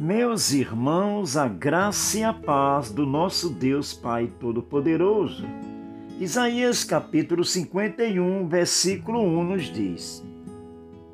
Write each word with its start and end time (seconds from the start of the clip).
Meus 0.00 0.52
irmãos, 0.52 1.36
a 1.36 1.48
graça 1.48 2.20
e 2.20 2.22
a 2.22 2.32
paz 2.32 2.88
do 2.88 3.04
nosso 3.04 3.50
Deus 3.50 3.92
Pai 3.92 4.32
Todo-Poderoso. 4.38 5.44
Isaías 6.20 6.84
capítulo 6.84 7.44
51, 7.44 8.46
versículo 8.46 9.20
1 9.20 9.42
nos 9.42 9.64
diz: 9.64 10.24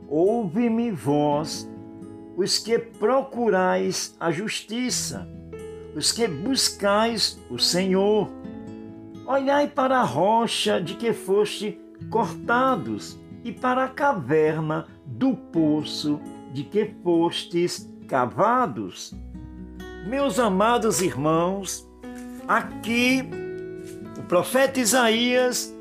Ouve-me 0.07 0.91
vós, 0.91 1.67
os 2.37 2.59
que 2.59 2.79
procurais 2.79 4.15
a 4.21 4.31
justiça, 4.31 5.27
os 5.97 6.13
que 6.13 6.29
buscais 6.29 7.41
o 7.49 7.59
Senhor. 7.59 8.29
Olhai 9.27 9.67
para 9.67 10.01
a 10.01 10.05
rocha 10.05 10.79
de 10.79 10.93
que 10.93 11.15
foste 11.15 11.81
cortados 12.11 13.19
e 13.43 13.51
para 13.51 13.85
a 13.85 13.89
caverna 13.89 14.87
do 15.07 15.35
poço 15.35 16.21
de 16.53 16.65
que 16.65 16.95
fostes 17.03 17.94
cavados. 18.05 19.15
Meus 20.07 20.39
amados 20.39 21.01
irmãos, 21.01 21.89
aqui 22.47 23.23
o 24.19 24.23
profeta 24.23 24.81
Isaías 24.81 25.75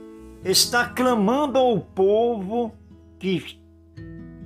está 0.43 0.87
clamando 0.87 1.57
ao 1.57 1.79
povo 1.79 2.73
que 3.19 3.59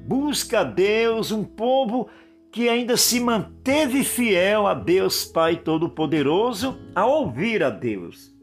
busca 0.06 0.62
a 0.62 0.64
Deus, 0.64 1.32
um 1.32 1.44
povo 1.44 2.08
que 2.52 2.70
ainda 2.70 2.98
se 2.98 3.20
manteve 3.20 4.04
fiel 4.04 4.66
a 4.66 4.74
Deus 4.74 5.26
Pai 5.26 5.58
Todo-Poderoso, 5.58 6.78
a 6.96 7.06
ouvir 7.06 7.64
a 7.64 7.70
Deus. 7.70 8.34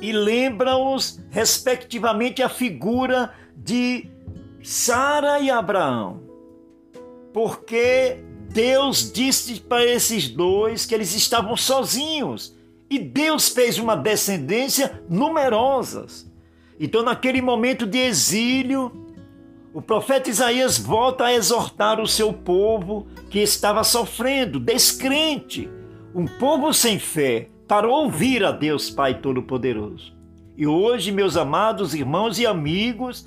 E 0.00 0.12
lembra-os, 0.12 1.20
respectivamente, 1.30 2.42
a 2.42 2.48
figura 2.48 3.32
de 3.56 4.10
Sara 4.62 5.38
e 5.38 5.50
Abraão 5.50 6.33
porque 7.34 8.18
Deus 8.48 9.12
disse 9.12 9.60
para 9.60 9.84
esses 9.84 10.28
dois 10.28 10.86
que 10.86 10.94
eles 10.94 11.12
estavam 11.16 11.56
sozinhos 11.56 12.56
e 12.88 12.96
Deus 12.96 13.48
fez 13.48 13.76
uma 13.76 13.96
descendência 13.96 15.02
numerosas. 15.10 16.32
Então, 16.78 17.02
naquele 17.02 17.42
momento 17.42 17.86
de 17.86 17.98
exílio, 17.98 18.92
o 19.72 19.82
profeta 19.82 20.30
Isaías 20.30 20.78
volta 20.78 21.24
a 21.24 21.34
exortar 21.34 22.00
o 22.00 22.06
seu 22.06 22.32
povo 22.32 23.08
que 23.28 23.40
estava 23.40 23.82
sofrendo, 23.82 24.60
descrente, 24.60 25.68
um 26.14 26.26
povo 26.26 26.72
sem 26.72 27.00
fé, 27.00 27.48
para 27.66 27.88
ouvir 27.88 28.44
a 28.44 28.52
Deus 28.52 28.90
Pai 28.90 29.20
Todo-Poderoso. 29.20 30.14
E 30.56 30.68
hoje, 30.68 31.10
meus 31.10 31.36
amados 31.36 31.94
irmãos 31.94 32.38
e 32.38 32.46
amigos, 32.46 33.26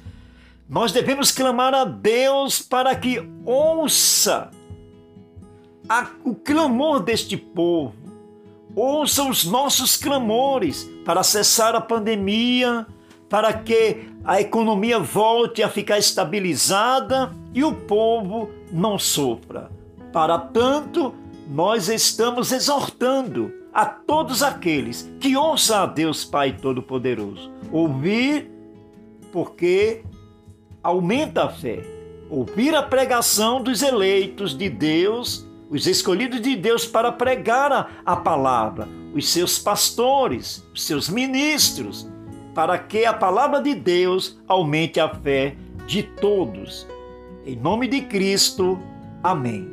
nós 0.69 0.91
devemos 0.91 1.31
clamar 1.31 1.73
a 1.73 1.85
Deus 1.85 2.61
para 2.61 2.93
que 2.95 3.25
ouça 3.45 4.51
a, 5.87 6.07
o 6.25 6.35
clamor 6.35 6.99
deste 6.99 7.37
povo, 7.37 7.95
ouça 8.75 9.23
os 9.23 9.45
nossos 9.45 9.95
clamores 9.95 10.83
para 11.05 11.23
cessar 11.23 11.73
a 11.73 11.79
pandemia, 11.79 12.85
para 13.29 13.53
que 13.53 14.09
a 14.25 14.41
economia 14.41 14.99
volte 14.99 15.63
a 15.63 15.69
ficar 15.69 15.97
estabilizada 15.97 17.33
e 17.53 17.63
o 17.63 17.73
povo 17.73 18.49
não 18.71 18.99
sofra. 18.99 19.69
Para 20.11 20.38
tanto, 20.38 21.15
nós 21.49 21.88
estamos 21.88 22.51
exortando 22.51 23.53
a 23.73 23.85
todos 23.85 24.43
aqueles 24.43 25.09
que 25.19 25.38
ouçam 25.38 25.83
a 25.83 25.85
Deus 25.85 26.25
Pai 26.25 26.51
Todo-Poderoso. 26.51 27.51
Ouvir, 27.71 28.49
porque 29.31 30.03
aumenta 30.88 31.43
a 31.43 31.49
fé. 31.49 31.81
Ouvir 32.30 32.73
a 32.73 32.81
pregação 32.81 33.61
dos 33.61 33.81
eleitos 33.81 34.57
de 34.57 34.69
Deus, 34.69 35.45
os 35.69 35.85
escolhidos 35.85 36.39
de 36.39 36.55
Deus 36.55 36.85
para 36.85 37.11
pregar 37.11 37.73
a, 37.73 37.89
a 38.05 38.16
palavra, 38.16 38.88
os 39.13 39.28
seus 39.28 39.59
pastores, 39.59 40.66
os 40.73 40.84
seus 40.84 41.09
ministros, 41.09 42.09
para 42.56 42.78
que 42.78 43.03
a 43.03 43.13
palavra 43.13 43.62
de 43.62 43.75
Deus 43.75 44.39
aumente 44.47 44.97
a 44.97 45.13
fé 45.13 45.57
de 45.85 46.03
todos. 46.03 46.88
Em 47.45 47.57
nome 47.57 47.89
de 47.89 48.01
Cristo. 48.03 48.79
Amém. 49.22 49.67